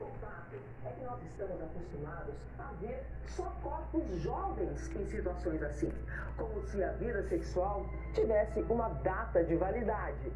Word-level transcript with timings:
O 0.00 0.06
fato 0.20 0.56
é 0.84 0.90
que 0.90 1.04
nós 1.04 1.20
estamos 1.22 1.60
acostumados 1.62 2.34
a 2.58 2.72
ver 2.80 3.04
só 3.26 3.44
corpos 3.62 4.20
jovens 4.20 4.90
em 4.96 5.06
situações 5.06 5.62
assim, 5.62 5.92
como 6.36 6.62
se 6.66 6.82
a 6.82 6.92
vida 6.92 7.22
sexual 7.28 7.86
tivesse 8.14 8.60
uma 8.62 8.88
data 8.88 9.44
de 9.44 9.56
validade. 9.56 10.32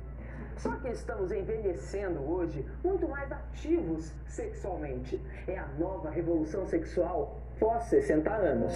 Só 0.57 0.71
que 0.77 0.89
estamos 0.89 1.33
envelhecendo 1.33 2.21
hoje 2.21 2.65
muito 2.85 3.09
mais 3.09 3.31
ativos 3.33 4.13
sexualmente. 4.27 5.21
É 5.47 5.59
a 5.59 5.67
nova 5.79 6.11
revolução 6.11 6.67
sexual 6.67 7.41
pós 7.59 7.85
60 7.85 8.31
anos. 8.31 8.75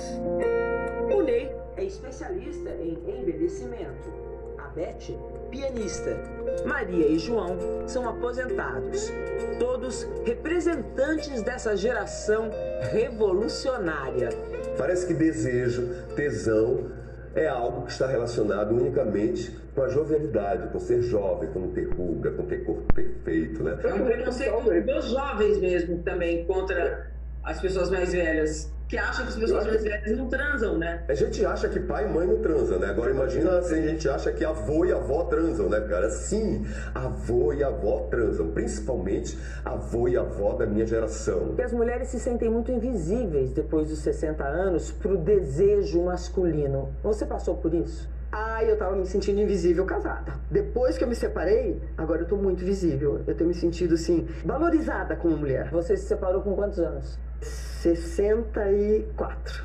O 1.15 1.23
Ney 1.23 1.55
é 1.77 1.85
especialista 1.85 2.71
em 2.71 3.21
envelhecimento. 3.21 4.13
A 4.59 4.69
Beth, 4.69 5.17
pianista. 5.51 6.17
Maria 6.65 7.07
e 7.07 7.19
João 7.19 7.57
são 7.87 8.09
aposentados. 8.09 9.13
Todos 9.59 10.07
representantes 10.25 11.43
dessa 11.43 11.77
geração 11.77 12.51
revolucionária. 12.91 14.31
Parece 14.77 15.07
que 15.07 15.15
desejo, 15.15 15.89
tesão, 16.15 16.91
é 17.35 17.47
algo 17.47 17.83
que 17.83 17.93
está 17.93 18.07
relacionado 18.07 18.73
unicamente 18.73 19.55
com 19.75 19.83
a 19.83 19.89
jovialidade, 19.89 20.69
com 20.69 20.81
ser 20.81 21.03
jovem, 21.03 21.51
com 21.51 21.61
não 21.61 21.71
ter 21.71 21.89
ruga, 21.91 22.31
com 22.31 22.45
ter 22.45 22.65
corpo 22.65 22.93
perfeito, 22.95 23.63
né? 23.63 23.79
É 23.85 23.95
um 23.95 24.05
preconceito 24.05 24.87
dos 24.87 25.11
jovens 25.11 25.59
mesmo 25.59 26.03
também 26.03 26.47
contra 26.47 27.11
as 27.47 27.61
pessoas 27.61 27.89
mais 27.91 28.13
velhas 28.13 28.73
que 28.89 28.99
acham 28.99 29.25
que 29.25 29.31
as 29.31 29.37
pessoas 29.37 29.67
mais 29.67 29.83
velhas 29.83 30.19
não 30.19 30.29
transam, 30.29 30.79
né? 30.79 31.05
A 31.09 31.15
gente 31.15 31.45
acha 31.45 31.69
que 31.69 31.81
pai 31.81 32.05
e 32.05 32.13
mãe 32.13 32.27
não 32.27 32.41
transam, 32.41 32.79
né? 32.79 32.89
Agora 32.89 33.11
imagina 33.11 33.63
se 33.63 33.75
a 33.75 33.81
gente 33.81 34.09
acha 34.09 34.33
que 34.33 34.45
avô 34.45 34.85
e 34.85 34.93
avó 34.93 35.25
transam, 35.25 35.69
né, 35.69 35.81
cara? 35.81 36.11
Sim, 36.11 36.67
avô 36.95 37.53
e 37.53 37.63
avó 37.63 38.09
transam, 38.11 38.49
principalmente 38.49 39.39
avô 39.65 40.09
e 40.09 40.17
avó 40.17 40.55
da 40.55 40.67
minha 40.67 40.87
geração. 40.87 41.55
E 41.59 41.63
as 41.63 41.73
mulheres 41.73 42.09
se 42.09 42.19
sentem 42.19 42.51
muito 42.51 42.71
invisíveis 42.71 43.53
depois 43.53 43.89
dos 43.89 44.01
60 44.01 44.45
anos 44.45 44.91
pro 44.91 45.17
desejo 45.17 46.03
masculino. 46.03 46.93
Você 47.03 47.25
passou 47.25 47.57
por 47.57 47.75
isso? 47.75 48.09
Ah, 48.31 48.63
eu 48.63 48.77
tava 48.77 48.95
me 48.97 49.07
sentindo 49.07 49.41
invisível 49.41 49.85
casada. 49.85 50.35
Depois 50.51 50.99
que 50.99 51.05
eu 51.05 51.09
me 51.09 51.15
separei, 51.15 51.81
agora 51.97 52.23
eu 52.23 52.27
tô 52.27 52.37
muito 52.37 52.65
visível. 52.65 53.21
Eu 53.27 53.35
tenho 53.35 53.49
me 53.49 53.55
sentido, 53.55 53.95
assim, 53.95 54.29
valorizada 54.45 55.17
como 55.17 55.37
mulher. 55.37 55.71
Você 55.71 55.97
se 55.97 56.07
separou 56.07 56.43
com 56.43 56.55
quantos 56.55 56.79
anos? 56.79 57.19
64. 57.41 59.65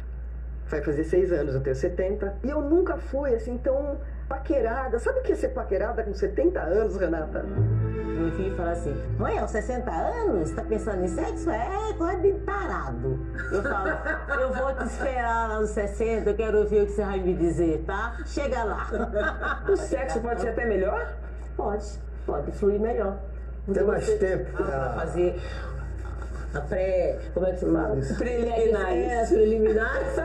Vai 0.68 0.82
fazer 0.82 1.04
seis 1.04 1.32
anos, 1.32 1.56
eu 1.56 1.62
tenho 1.62 1.76
70. 1.76 2.38
E 2.44 2.50
eu 2.50 2.62
nunca 2.62 2.98
fui, 2.98 3.34
assim, 3.36 3.58
tão 3.58 3.98
paquerada. 4.30 4.98
Sabe 5.00 5.20
o 5.20 5.24
que 5.24 5.34
é 5.34 5.36
ser 5.36 5.50
paquerada 5.50 6.04
com 6.04 6.14
70 6.14 6.60
anos, 6.60 6.96
Renata? 6.96 7.44
Meu 7.44 8.32
filho 8.32 8.56
fala 8.56 8.72
assim, 8.72 8.94
mãe, 9.18 9.38
aos 9.38 9.52
60 9.52 9.92
anos, 9.92 10.52
tá 10.52 10.64
pensando 10.64 11.04
em 11.04 11.08
sexo? 11.08 11.50
É, 11.50 11.94
coisa 11.98 12.20
de 12.20 12.34
parado. 12.34 13.20
Eu 13.52 13.64
falo, 13.64 14.42
eu 14.42 14.54
vou 14.54 14.76
te 14.76 14.84
esperar 14.84 15.50
lá 15.50 15.60
nos 15.60 15.72
60, 15.72 16.30
eu 16.30 16.36
quero 16.36 16.60
ouvir 16.60 16.84
o 16.84 16.86
que 16.86 16.92
você 16.92 17.04
vai 17.04 17.20
me 17.20 17.34
dizer, 17.34 17.84
tá? 17.86 18.18
Chega 18.26 18.64
lá. 18.64 18.88
O 19.68 19.76
sexo 19.76 20.22
pode 20.22 20.42
ser 20.42 20.50
até 20.50 20.66
melhor? 20.66 21.16
Pode, 21.58 21.86
pode 22.26 22.52
fluir 22.52 22.80
melhor. 22.80 23.18
Tem 23.74 23.84
mais 23.84 24.08
tempo 24.18 24.52
pra... 24.56 24.94
fazer 24.94 25.40
a 26.54 26.62
pré... 26.62 27.18
como 27.34 27.46
é 27.48 27.54
que 27.54 27.60
fala? 27.60 27.98
Preliminares. 28.18 29.32
É, 29.32 29.36
preliminares. 29.36 30.16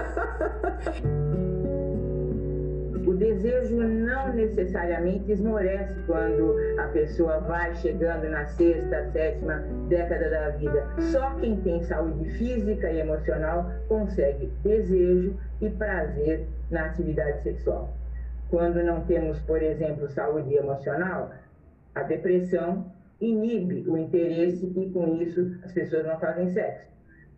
O 3.07 3.15
desejo 3.15 3.77
não 3.77 4.33
necessariamente 4.33 5.31
esmorece 5.31 5.95
quando 6.07 6.57
a 6.79 6.89
pessoa 6.89 7.39
vai 7.39 7.73
chegando 7.77 8.29
na 8.29 8.45
sexta, 8.47 9.09
sétima 9.13 9.63
década 9.89 10.29
da 10.29 10.49
vida. 10.51 10.85
Só 11.13 11.31
quem 11.37 11.61
tem 11.61 11.85
saúde 11.85 12.29
física 12.33 12.91
e 12.91 12.99
emocional 12.99 13.71
consegue 13.89 14.53
desejo 14.65 15.37
e 15.61 15.71
prazer 15.71 16.49
na 16.69 16.87
atividade 16.87 17.45
sexual. 17.45 17.95
Quando 18.51 18.83
não 18.83 19.03
temos, 19.03 19.39
por 19.41 19.63
exemplo, 19.63 20.09
saúde 20.09 20.55
emocional, 20.55 21.31
a 21.95 22.03
depressão 22.03 22.85
inibe 23.21 23.89
o 23.89 23.97
interesse 23.97 24.67
e 24.77 24.91
com 24.91 25.21
isso 25.21 25.57
as 25.63 25.73
pessoas 25.73 26.07
não 26.07 26.19
fazem 26.19 26.49
sexo. 26.51 26.87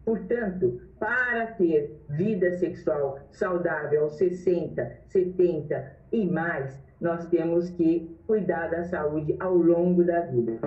Portanto, 0.04 0.80
para 0.98 1.48
ter 1.48 2.00
vida 2.08 2.56
sexual 2.56 3.18
saudável 3.30 4.04
aos 4.04 4.14
60, 4.14 5.00
70 5.06 5.96
e 6.12 6.26
mais, 6.26 6.80
nós 7.00 7.26
temos 7.26 7.70
que 7.70 8.16
cuidar 8.26 8.68
da 8.68 8.84
saúde 8.84 9.36
ao 9.38 9.54
longo 9.54 10.02
da 10.02 10.22
vida. 10.22 10.58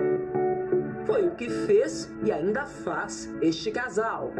Foi 1.04 1.26
o 1.26 1.34
que 1.34 1.50
fez 1.50 2.10
e 2.24 2.30
ainda 2.30 2.64
faz 2.64 3.28
este 3.42 3.72
casal. 3.72 4.30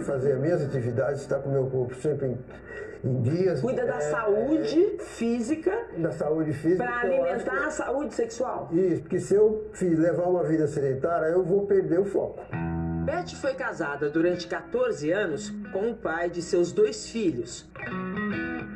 Procuro 0.00 0.04
fazer 0.04 0.32
as 0.32 0.40
minhas 0.40 0.62
atividades, 0.62 1.20
estar 1.20 1.38
com 1.40 1.48
o 1.50 1.52
meu 1.52 1.66
corpo 1.66 1.94
sempre 1.96 2.28
em, 2.28 2.38
em 3.04 3.22
dias. 3.22 3.60
Cuida 3.60 3.84
da 3.84 3.96
É, 3.96 4.00
saúde 4.00 4.96
física 5.00 5.72
Da 5.98 6.10
saúde 6.12 6.52
física. 6.52 6.84
para 6.84 7.00
alimentar 7.00 7.66
a 7.66 7.70
saúde 7.70 8.14
sexual. 8.14 8.68
que- 8.68 8.80
Isso, 8.80 9.02
porque 9.02 9.20
se 9.20 9.34
eu 9.34 9.70
levar 9.80 10.24
uma 10.28 10.42
vida 10.44 10.66
sedentária, 10.66 11.26
eu 11.26 11.42
vou 11.44 11.66
perder 11.66 12.00
o 12.00 12.04
foco. 12.04 12.40
Beth 13.04 13.34
foi 13.40 13.54
casada 13.54 14.08
durante 14.10 14.46
14 14.46 15.10
anos 15.10 15.50
com 15.72 15.90
o 15.90 15.94
pai 15.94 16.28
de 16.30 16.42
seus 16.42 16.72
dois 16.72 17.08
filhos. 17.08 17.68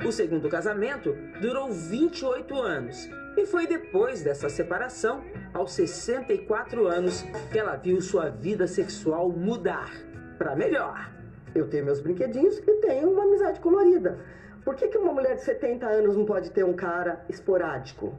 O 0.06 0.12
segundo 0.12 0.48
casamento 0.48 1.14
durou 1.40 1.70
28 1.70 2.54
anos 2.60 3.08
e 3.36 3.46
foi 3.46 3.66
depois 3.66 4.22
dessa 4.22 4.48
separação, 4.48 5.22
aos 5.52 5.72
64 5.72 6.86
anos, 6.86 7.22
que 7.50 7.58
ela 7.58 7.76
viu 7.76 8.00
sua 8.00 8.28
vida 8.28 8.66
sexual 8.66 9.30
mudar 9.30 9.90
para 10.38 10.54
melhor. 10.54 11.10
Eu 11.54 11.68
tenho 11.68 11.84
meus 11.84 12.00
brinquedinhos 12.00 12.58
e 12.58 12.72
tenho 12.80 13.10
uma 13.10 13.24
amizade 13.24 13.60
colorida. 13.60 14.18
Por 14.64 14.74
que, 14.74 14.88
que 14.88 14.98
uma 14.98 15.12
mulher 15.12 15.36
de 15.36 15.42
70 15.42 15.86
anos 15.86 16.16
não 16.16 16.24
pode 16.24 16.50
ter 16.50 16.64
um 16.64 16.72
cara 16.72 17.24
esporádico? 17.28 18.14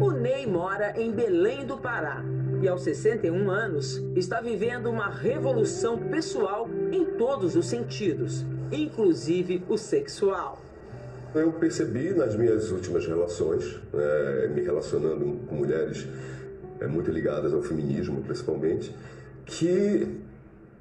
O 0.00 0.10
Ney 0.10 0.46
mora 0.46 0.98
em 0.98 1.12
Belém 1.12 1.66
do 1.66 1.76
Pará 1.76 2.24
e, 2.62 2.68
aos 2.68 2.82
61 2.82 3.50
anos, 3.50 3.98
está 4.16 4.40
vivendo 4.40 4.88
uma 4.88 5.10
revolução 5.10 5.98
pessoal 5.98 6.68
em 6.90 7.04
todos 7.04 7.56
os 7.56 7.66
sentidos, 7.66 8.44
inclusive 8.70 9.62
o 9.68 9.76
sexual. 9.76 10.58
Eu 11.34 11.52
percebi 11.52 12.12
nas 12.14 12.36
minhas 12.36 12.70
últimas 12.70 13.06
relações, 13.06 13.80
né, 13.92 14.48
me 14.54 14.62
relacionando 14.62 15.40
com 15.46 15.56
mulheres 15.56 16.06
é, 16.82 16.86
muito 16.86 17.10
ligadas 17.10 17.52
ao 17.52 17.62
feminismo, 17.62 18.22
principalmente, 18.22 18.94
que 19.44 20.20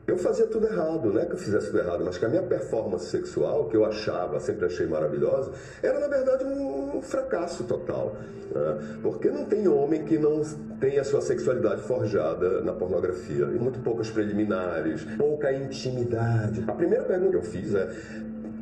eu 0.08 0.18
fazia 0.18 0.48
tudo 0.48 0.68
errado, 0.68 1.14
não 1.14 1.22
é 1.22 1.26
que 1.26 1.34
eu 1.34 1.38
fizesse 1.38 1.68
tudo 1.68 1.80
errado, 1.80 2.04
mas 2.04 2.18
que 2.18 2.26
a 2.26 2.30
minha 2.30 2.42
performance 2.42 3.06
sexual, 3.06 3.70
que 3.70 3.78
eu 3.78 3.86
achava, 3.86 4.40
sempre 4.40 4.66
achei 4.66 4.86
maravilhosa, 4.86 5.52
era 5.82 6.00
na 6.00 6.08
verdade 6.08 6.44
um 6.44 7.02
fracasso 7.02 7.64
total. 7.64 8.16
né? 8.54 9.00
Porque 9.02 9.30
não 9.30 9.46
tem 9.46 9.68
homem 9.68 10.04
que 10.04 10.18
não 10.18 10.42
tenha 10.80 11.02
a 11.02 11.04
sua 11.04 11.22
sexualidade 11.22 11.84
forjada 11.84 12.62
na 12.62 12.74
pornografia. 12.74 13.46
E 13.46 13.60
muito 13.60 13.80
poucas 13.80 14.10
preliminares, 14.10 15.04
pouca 15.18 15.54
intimidade. 15.54 16.64
A 16.68 16.74
primeira 16.74 17.06
pergunta 17.06 17.32
que 17.32 17.38
eu 17.38 17.44
fiz 17.44 17.74
é: 17.74 17.90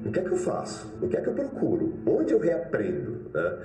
o 0.06 0.12
que 0.12 0.20
é 0.20 0.24
que 0.24 0.32
eu 0.32 0.38
faço? 0.38 0.88
O 1.02 1.08
que 1.08 1.18
é 1.18 1.22
que 1.22 1.28
eu 1.28 1.34
procuro? 1.34 1.94
Onde 2.06 2.34
eu 2.34 2.40
reaprendo? 2.40 3.30
né? 3.34 3.58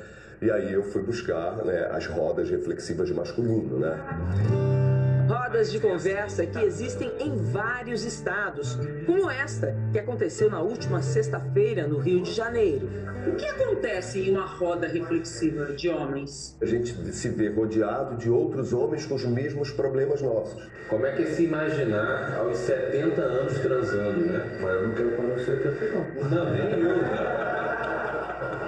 E 0.43 0.51
aí 0.51 0.73
eu 0.73 0.83
fui 0.83 1.03
buscar 1.03 1.65
né, 1.65 1.89
as 1.91 2.07
rodas 2.07 2.51
reflexivas 2.51 3.09
de 3.09 3.15
masculino, 3.15 3.79
né? 3.79 4.94
Rodas 5.27 5.73
de 5.73 5.81
conversa 5.81 6.45
que 6.45 6.59
existem 6.59 7.11
em 7.19 7.35
vários 7.51 8.05
estados, 8.05 8.79
como 9.07 9.31
esta 9.31 9.75
que 9.91 9.99
aconteceu 9.99 10.51
na 10.51 10.61
última 10.61 11.01
sexta-feira 11.01 11.89
no 11.89 11.99
Rio 11.99 12.23
de 12.23 12.31
Janeiro. 12.31 12.91
O 13.27 13.35
que 13.35 13.47
acontece 13.47 14.21
em 14.21 14.33
uma 14.33 14.45
roda 14.45 14.87
reflexiva 14.87 15.73
de 15.73 15.89
homens? 15.89 16.59
A 16.61 16.67
gente 16.67 16.93
se 17.13 17.31
vê 17.31 17.49
rodeado 17.49 18.17
de 18.17 18.29
outros 18.29 18.75
homens 18.75 19.07
com 19.07 19.15
os 19.15 19.25
mesmos 19.25 19.71
problemas 19.71 20.21
nossos. 20.21 20.63
Como 20.89 21.07
é 21.07 21.13
que 21.13 21.23
é 21.23 21.27
se 21.27 21.45
imaginar 21.45 22.37
aos 22.37 22.59
70 22.59 23.23
anos 23.23 23.59
transando, 23.61 24.27
né? 24.27 24.59
Mas 24.61 24.75
eu 24.75 24.89
não 24.89 24.95
quero 24.95 25.11
parar 25.13 25.33
aos 25.33 25.45
70 25.45 25.87
não. 25.87 26.29
Não, 26.29 26.53
nem 26.53 26.81
eu. 26.81 27.01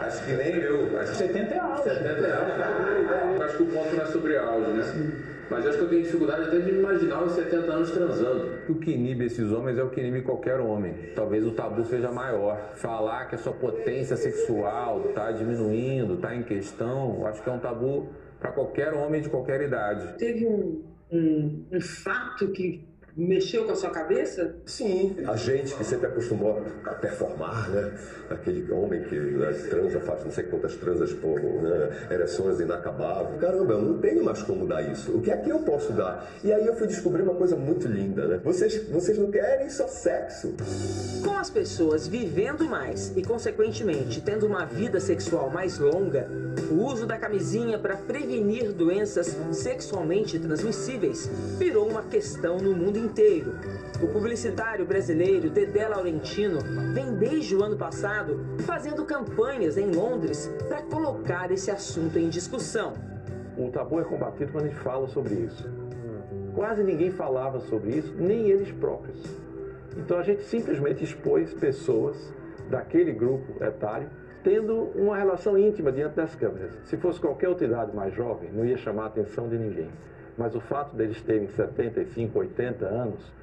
Acho 0.07 0.25
que 0.25 0.33
nem 0.33 0.55
eu. 0.57 0.99
Acho 1.01 1.11
que 1.11 1.19
70 1.19 1.55
é 1.55 1.59
auge. 1.59 1.83
70 1.83 2.07
é 2.07 2.33
auge. 2.33 3.43
Acho 3.43 3.57
que 3.59 3.63
o 3.63 3.67
ponto 3.67 3.95
não 3.95 4.03
é 4.03 4.07
sobre 4.07 4.39
auge, 4.39 4.71
né? 4.73 5.36
Mas 5.51 5.65
eu 5.65 5.71
acho 5.71 5.79
que 5.79 5.85
eu 5.85 5.89
tenho 5.89 6.03
dificuldade 6.03 6.43
até 6.43 6.59
de 6.59 6.71
imaginar 6.71 7.23
os 7.23 7.33
70 7.33 7.73
anos 7.73 7.91
transando. 7.91 8.51
O 8.69 8.75
que 8.75 8.91
inibe 8.91 9.27
esses 9.27 9.53
homens 9.53 9.79
é 9.79 9.83
o 9.83 9.91
que 9.91 10.01
inibe 10.01 10.23
qualquer 10.23 10.59
homem. 10.61 11.13
Talvez 11.15 11.47
o 11.47 11.53
tabu 11.53 11.85
seja 11.85 12.11
maior. 12.11 12.73
Falar 12.75 13.27
que 13.27 13.37
a 13.37 13.39
sua 13.39 13.53
potência 13.53 14.17
sexual 14.17 15.07
está 15.09 15.31
diminuindo, 15.31 16.15
está 16.15 16.35
em 16.35 16.43
questão, 16.43 17.27
acho 17.27 17.43
que 17.43 17.49
é 17.49 17.53
um 17.53 17.59
tabu 17.59 18.09
para 18.41 18.51
qualquer 18.53 18.93
homem 18.93 19.21
de 19.21 19.29
qualquer 19.29 19.61
idade. 19.63 20.19
Teve 20.19 20.47
um, 20.47 20.85
um, 21.13 21.67
um 21.73 21.81
fato 21.81 22.49
que 22.49 22.85
mexeu 23.17 23.65
com 23.65 23.73
a 23.73 23.75
sua 23.75 23.91
cabeça? 23.91 24.57
Sim, 24.67 25.17
a 25.27 25.37
gente 25.37 25.75
que 25.75 25.83
sempre 25.83 26.09
acostumou 26.09 26.63
a 26.85 26.91
performar, 26.91 27.71
né? 27.71 27.99
Aquele 28.29 28.71
homem 28.71 29.03
que 29.05 29.19
né, 29.19 29.53
transa, 29.71 30.01
faz 30.01 30.25
não 30.25 30.31
sei 30.31 30.45
quantas 30.45 30.75
transas 30.77 31.13
por 31.15 31.41
né, 31.41 32.09
ereções 32.11 32.61
inacabáveis. 32.61 33.41
Caramba, 33.41 33.73
eu 33.73 33.83
não 33.83 33.99
tenho 33.99 34.23
mais 34.23 34.43
como 34.43 34.67
dar 34.67 34.83
isso. 34.83 35.17
O 35.17 35.23
que 35.23 35.31
é 35.31 35.37
que 35.39 35.49
eu 35.49 35.61
posso 35.61 35.93
dar? 35.93 36.31
E 36.45 36.53
aí 36.53 36.67
eu 36.67 36.75
fui 36.75 36.87
descobrir 36.87 37.23
uma 37.23 37.35
coisa 37.35 37.57
muito 37.57 37.89
linda, 37.89 38.27
né? 38.27 38.41
Vocês, 38.45 38.87
vocês 38.89 39.17
não 39.17 39.31
querem 39.31 39.71
só 39.71 39.89
sexo. 39.89 40.55
Com 41.25 41.39
as 41.39 41.49
pessoas 41.49 42.07
vivendo 42.07 42.65
mais 42.65 43.17
e, 43.17 43.23
consequentemente, 43.23 44.21
tendo 44.21 44.47
uma 44.47 44.67
vida 44.67 45.01
sexual 45.01 45.49
mais 45.49 45.79
longa, 45.79 46.29
o 46.71 46.85
uso 46.85 47.07
da 47.07 47.17
camisinha 47.17 47.79
para 47.79 47.97
prevenir 47.97 48.73
doenças 48.73 49.37
sexualmente 49.53 50.39
transmissíveis 50.39 51.31
virou 51.59 51.89
uma 51.89 52.03
questão 52.03 52.59
no 52.59 52.75
mundo 52.75 52.99
inteiro. 52.99 53.06
O 54.03 54.09
publicitário 54.09 54.85
brasileiro 54.85 55.49
Dedé 55.49 55.87
Laurentino 55.87 56.59
vem 56.93 57.15
desde 57.15 57.55
o 57.55 57.63
ano 57.63 57.77
passado 57.77 58.45
fazendo 58.67 59.05
campanhas 59.05 59.79
em 59.79 59.93
Londres 59.93 60.53
para 60.69 60.83
colocar 60.83 61.53
esse 61.53 61.71
assunto 61.71 62.19
em 62.19 62.29
discussão. 62.29 62.95
O 63.57 63.71
tabu 63.71 64.01
é 64.01 64.05
combatido 64.05 64.51
quando 64.51 64.65
a 64.65 64.69
gente 64.69 64.81
fala 64.81 65.07
sobre 65.07 65.35
isso. 65.35 65.71
Quase 66.53 66.83
ninguém 66.83 67.13
falava 67.13 67.61
sobre 67.61 67.97
isso, 67.97 68.13
nem 68.19 68.51
eles 68.51 68.73
próprios. 68.73 69.23
Então 69.97 70.19
a 70.19 70.23
gente 70.25 70.43
simplesmente 70.43 71.05
expôs 71.05 71.55
pessoas 71.55 72.35
daquele 72.69 73.13
grupo 73.13 73.63
etário 73.63 74.11
tendo 74.43 74.91
uma 74.97 75.17
relação 75.17 75.57
íntima 75.57 75.93
diante 75.93 76.17
das 76.17 76.35
câmeras. 76.35 76.73
Se 76.85 76.97
fosse 76.97 77.21
qualquer 77.21 77.49
outra 77.49 77.67
idade 77.67 77.95
mais 77.95 78.15
jovem, 78.15 78.51
não 78.53 78.65
ia 78.65 78.77
chamar 78.77 79.05
a 79.05 79.07
atenção 79.07 79.49
de 79.49 79.57
ninguém. 79.59 79.91
Mas 80.37 80.55
o 80.55 80.61
fato 80.61 80.95
deles 80.95 81.21
terem 81.23 81.49
75, 81.49 82.39
80 82.39 82.85
anos 82.85 83.37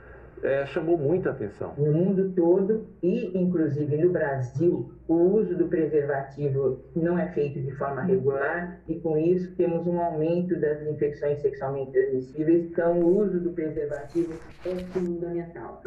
é, 0.43 0.65
chamou 0.65 0.97
muita 0.97 1.29
atenção. 1.29 1.73
No 1.77 1.91
mundo 1.91 2.33
todo 2.35 2.85
e 3.01 3.31
inclusive 3.37 3.95
no 3.97 4.11
Brasil, 4.11 4.91
o 5.07 5.13
uso 5.13 5.55
do 5.55 5.67
preservativo 5.67 6.81
não 6.93 7.17
é 7.17 7.31
feito 7.31 7.61
de 7.61 7.71
forma 7.71 8.01
regular 8.01 8.81
e 8.87 8.99
com 8.99 9.17
isso 9.17 9.55
temos 9.55 9.87
um 9.87 9.99
aumento 9.99 10.59
das 10.59 10.85
infecções 10.85 11.41
sexualmente 11.41 11.91
transmissíveis. 11.91 12.65
Então, 12.65 12.99
o 12.99 13.21
uso 13.21 13.39
do 13.39 13.51
preservativo 13.51 14.33
é 14.65 14.75
fundamental. 14.91 15.81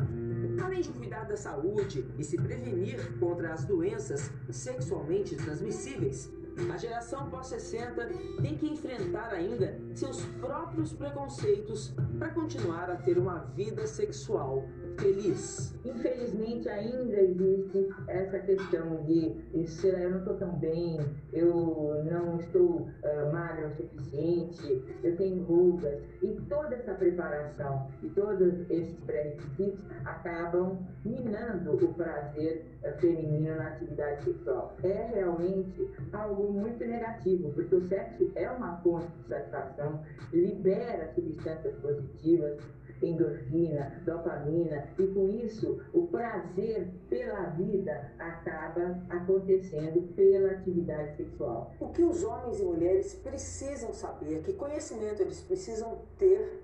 Além 0.62 0.80
de 0.80 0.88
cuidar 0.88 1.24
da 1.24 1.36
saúde 1.36 2.06
e 2.18 2.24
se 2.24 2.40
prevenir 2.40 3.18
contra 3.18 3.52
as 3.52 3.64
doenças 3.66 4.32
sexualmente 4.50 5.36
transmissíveis, 5.36 6.32
a 6.72 6.76
geração 6.78 7.28
pós-60 7.28 8.40
tem 8.40 8.56
que 8.56 8.66
enfrentar 8.66 9.32
ainda 9.32 9.78
seus 9.94 10.24
próprios 10.40 10.92
preconceitos 10.92 11.94
para 12.18 12.30
continuar 12.30 12.90
a 12.90 12.96
ter 12.96 13.18
uma 13.18 13.38
vida 13.54 13.86
sexual 13.86 14.64
feliz. 14.98 15.74
Infelizmente 15.84 16.68
ainda 16.68 17.20
existe 17.20 17.88
essa 18.08 18.38
questão 18.38 19.04
de 19.04 19.66
será 19.66 20.00
eu 20.00 20.10
não 20.10 20.18
estou 20.18 20.34
tão 20.36 20.52
bem, 20.52 20.98
eu 21.32 22.02
não 22.04 22.38
estou 22.38 22.80
uh, 22.80 23.32
magra 23.32 23.68
o 23.68 23.76
suficiente, 23.76 24.82
eu 25.02 25.16
tenho 25.16 25.42
rugas 25.44 26.00
e 26.22 26.28
toda 26.48 26.74
essa 26.74 26.94
preparação 26.94 27.88
e 28.02 28.08
todos 28.10 28.70
esses 28.70 28.98
pré-requisitos 29.00 29.80
acabam 30.04 30.78
minando 31.04 31.74
o 31.74 31.94
prazer 31.94 32.64
feminino 33.00 33.56
na 33.56 33.68
atividade 33.68 34.24
sexual. 34.24 34.76
É 34.82 35.10
realmente 35.14 35.90
algo 36.12 36.45
muito 36.52 36.84
negativo, 36.84 37.50
porque 37.52 37.74
o 37.74 37.86
sexo 37.86 38.30
é 38.34 38.50
uma 38.50 38.76
fonte 38.78 39.08
de 39.08 39.28
satisfação, 39.28 40.02
libera 40.32 41.12
substâncias 41.14 41.74
positivas, 41.76 42.58
endorfina, 43.02 44.00
dopamina, 44.04 44.88
e 44.98 45.06
com 45.08 45.28
isso 45.28 45.80
o 45.92 46.06
prazer 46.06 46.88
pela 47.08 47.50
vida 47.50 48.12
acaba 48.18 49.02
acontecendo 49.10 50.14
pela 50.14 50.52
atividade 50.52 51.16
sexual. 51.16 51.74
O 51.80 51.88
que 51.90 52.02
os 52.02 52.24
homens 52.24 52.60
e 52.60 52.64
mulheres 52.64 53.14
precisam 53.14 53.92
saber, 53.92 54.42
que 54.42 54.52
conhecimento 54.54 55.22
eles 55.22 55.40
precisam 55.42 56.02
ter 56.18 56.62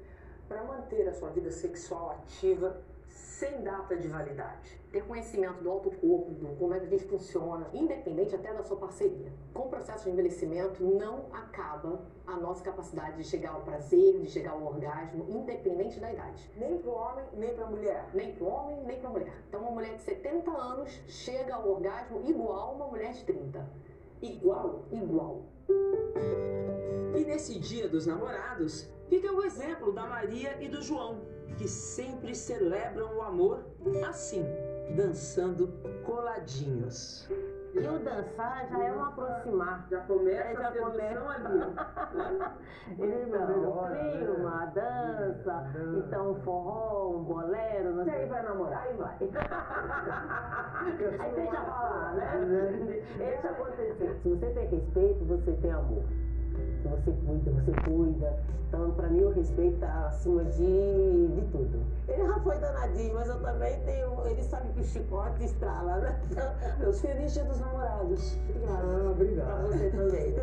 para 0.49 0.65
manter 0.65 1.09
a 1.09 1.13
sua 1.13 1.31
vida 1.31 1.51
sexual 1.51 2.11
ativa 2.11 2.77
sem 3.23 3.63
data 3.63 3.97
de 3.97 4.09
validade. 4.09 4.81
Ter 4.91 5.03
conhecimento 5.05 5.63
do 5.63 5.71
autocorpo, 5.71 6.33
do 6.33 6.57
como 6.57 6.75
é 6.75 6.81
que 6.81 6.87
a 6.87 6.89
gente 6.89 7.05
funciona, 7.05 7.67
independente 7.73 8.35
até 8.35 8.53
da 8.53 8.63
sua 8.63 8.77
parceria. 8.77 9.33
Com 9.55 9.61
o 9.61 9.69
processo 9.69 10.05
de 10.05 10.11
envelhecimento, 10.11 10.83
não 10.83 11.27
acaba 11.33 12.01
a 12.27 12.37
nossa 12.37 12.63
capacidade 12.63 13.17
de 13.17 13.25
chegar 13.25 13.53
ao 13.53 13.63
prazer, 13.63 14.19
de 14.19 14.29
chegar 14.29 14.53
ao 14.53 14.63
orgasmo, 14.63 15.27
independente 15.29 15.99
da 15.99 16.13
idade. 16.13 16.51
Nem 16.57 16.79
para 16.79 16.91
o 16.91 16.95
homem, 16.95 17.25
nem 17.35 17.55
para 17.55 17.65
a 17.65 17.71
mulher. 17.71 18.07
Nem 18.13 18.35
para 18.35 18.45
o 18.45 18.49
homem, 18.49 18.85
nem 18.85 18.99
para 18.99 19.09
a 19.09 19.13
mulher. 19.13 19.43
Então, 19.49 19.61
uma 19.61 19.71
mulher 19.71 19.95
de 19.95 20.03
70 20.03 20.51
anos 20.51 20.91
chega 21.07 21.55
ao 21.55 21.69
orgasmo 21.69 22.23
igual 22.29 22.75
uma 22.75 22.87
mulher 22.87 23.13
de 23.13 23.25
30. 23.25 23.67
Igual? 24.21 24.85
Igual. 24.93 25.43
E 27.17 27.25
nesse 27.25 27.59
dia 27.59 27.89
dos 27.89 28.07
namorados, 28.07 28.89
fica 29.13 29.31
o 29.31 29.45
exemplo 29.45 29.93
da 29.93 30.07
Maria 30.07 30.57
e 30.59 30.69
do 30.69 30.81
João, 30.81 31.21
que 31.59 31.69
sempre 31.69 32.35
celebram 32.35 33.15
o 33.19 33.23
amor 33.23 33.61
assim, 34.09 34.43
dançando 34.97 35.69
coladinhos. 36.07 37.29
E 37.75 37.79
o 37.79 37.99
dançar 37.99 38.67
já 38.71 38.85
é 38.85 38.93
um 38.93 39.05
aproximar. 39.05 39.87
Já 39.91 40.01
começa 40.01 40.49
É, 40.49 40.55
já 40.55 40.69
a 40.69 40.73
sedução 40.73 40.93
começa. 40.93 41.29
ali. 41.35 41.59
né? 42.17 42.53
Ele 42.99 43.27
não, 43.27 43.87
clima, 43.89 44.67
dança, 44.75 45.67
então 45.97 46.31
um 46.31 46.35
forró, 46.37 47.11
um 47.17 47.23
bolero. 47.25 47.95
Não 47.95 48.07
E 48.07 48.11
aí 48.11 48.19
sei. 48.21 48.27
vai 48.29 48.43
namorar? 48.43 48.83
Aí 48.83 48.95
vai. 48.97 49.17
Aí 51.21 51.33
deixa 51.35 51.61
rolar, 51.61 52.15
né? 52.15 53.03
Deixa 53.19 53.49
acontecer. 53.51 54.19
Se 54.23 54.29
você 54.29 54.47
tem 54.51 54.67
respeito, 54.69 55.25
você 55.25 55.53
tem 55.53 55.71
amor. 55.71 56.03
Se 56.83 56.89
você 56.89 57.13
cuida, 57.25 57.51
você 57.53 57.73
cuida. 57.85 58.37
Então, 58.69 58.91
pra 58.93 59.07
mim, 59.09 59.23
o 59.25 59.31
respeito 59.31 59.79
tá 59.81 60.07
acima 60.07 60.45
de, 60.45 61.29
de 61.29 61.43
tudo. 61.53 61.85
Ele 62.09 62.27
já 62.27 62.41
foi 62.41 62.59
danadinho, 62.59 63.15
mas 63.15 63.29
eu 63.29 63.39
também 63.41 63.79
tenho. 63.81 64.27
Ele 64.27 64.43
sabe 64.43 64.71
que 64.71 64.81
o 64.81 64.85
chicote 64.85 65.45
estrala, 65.45 65.99
né? 65.99 66.19
Meus 66.79 67.01
felizes 67.01 67.35
dia 67.35 67.45
dos 67.45 67.61
namorados. 67.61 68.39
Obrigada. 68.49 69.11
obrigado. 69.11 69.47
Pra 69.47 69.67
você 69.67 69.91
também. 69.91 70.35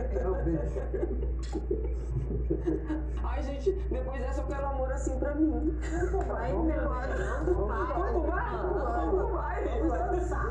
Ai, 3.24 3.42
gente, 3.44 3.72
depois 3.90 4.22
dessa 4.22 4.42
eu 4.42 4.48
quero 4.48 4.66
amor 4.68 4.92
assim 4.92 5.18
pra 5.18 5.34
mim. 5.34 5.76
Vai, 6.28 6.54
negócio, 6.54 7.20
não 7.48 7.66
vai. 7.66 7.94
Vamos, 7.94 8.28
vai, 8.28 8.56
vamos, 9.10 9.32
vai. 9.32 9.80
Vamos 9.80 9.98
dançar. 9.98 10.46